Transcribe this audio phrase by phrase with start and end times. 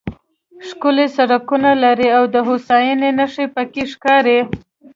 [0.67, 4.39] ښکلي سړکونه لري او د هوساینې نښې پکې ښکاري.